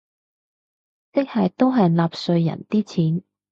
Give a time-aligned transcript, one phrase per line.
[1.13, 3.23] 即係都係納稅人啲錢